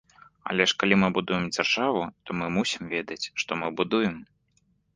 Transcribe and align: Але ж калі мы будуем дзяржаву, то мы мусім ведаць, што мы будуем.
Але 0.53 0.63
ж 0.71 0.77
калі 0.83 0.95
мы 1.01 1.09
будуем 1.17 1.45
дзяржаву, 1.57 2.01
то 2.29 2.39
мы 2.41 2.49
мусім 2.57 2.83
ведаць, 2.97 3.21
што 3.45 3.61
мы 3.63 3.73
будуем. 3.83 4.15